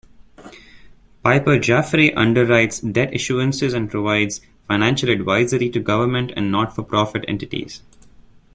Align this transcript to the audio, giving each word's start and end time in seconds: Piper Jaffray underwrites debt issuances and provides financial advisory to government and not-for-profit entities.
Piper 1.23 1.57
Jaffray 1.59 2.11
underwrites 2.15 2.81
debt 2.91 3.11
issuances 3.11 3.75
and 3.75 3.87
provides 3.91 4.41
financial 4.67 5.09
advisory 5.11 5.69
to 5.69 5.79
government 5.79 6.31
and 6.35 6.51
not-for-profit 6.51 7.23
entities. 7.27 7.83